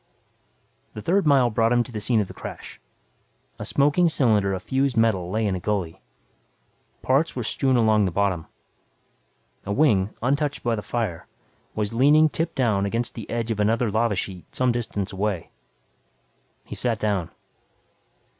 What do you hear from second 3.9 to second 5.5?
cylinder of fused metal lay